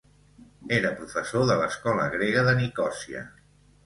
Era 0.77 0.93
professor 1.01 1.45
de 1.49 1.57
l'Escola 1.59 2.07
Grega 2.15 2.47
de 2.47 2.55
Nicòsia. 2.61 3.23